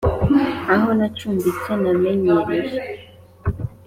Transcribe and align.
Aho 0.73 0.89
nacumbitse 0.97 1.71
namenyereje 1.83 2.79